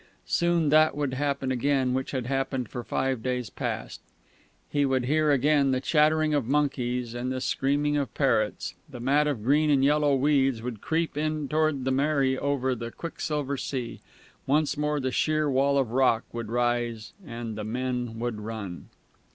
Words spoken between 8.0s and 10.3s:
parrots, the mat of green and yellow